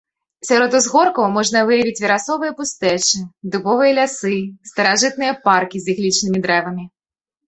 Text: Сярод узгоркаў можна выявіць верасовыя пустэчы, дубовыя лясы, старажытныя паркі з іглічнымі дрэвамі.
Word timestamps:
Сярод 0.49 0.71
узгоркаў 0.77 1.25
можна 1.33 1.59
выявіць 1.67 1.99
верасовыя 2.05 2.55
пустэчы, 2.61 3.17
дубовыя 3.55 3.91
лясы, 3.99 4.33
старажытныя 4.71 5.33
паркі 5.45 5.77
з 5.85 5.95
іглічнымі 5.95 6.37
дрэвамі. 6.47 6.83